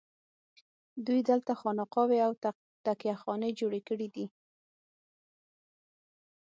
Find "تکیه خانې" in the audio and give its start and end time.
2.85-3.49